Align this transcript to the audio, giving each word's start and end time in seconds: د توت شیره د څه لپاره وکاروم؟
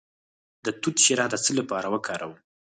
د 0.65 0.67
توت 0.81 0.95
شیره 1.03 1.25
د 1.29 1.35
څه 1.43 1.51
لپاره 1.59 1.87
وکاروم؟ 1.93 2.33